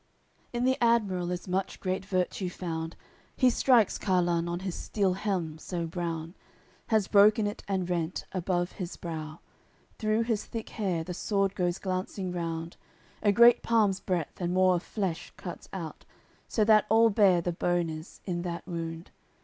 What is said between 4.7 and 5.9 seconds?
steel helm so